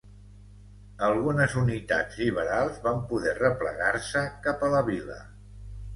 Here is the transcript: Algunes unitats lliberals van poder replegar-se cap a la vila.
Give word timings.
Algunes 1.07 1.53
unitats 1.63 2.17
lliberals 2.21 2.81
van 2.89 2.99
poder 3.13 3.37
replegar-se 3.41 4.25
cap 4.49 4.69
a 4.69 4.73
la 4.77 4.85
vila. 4.93 5.21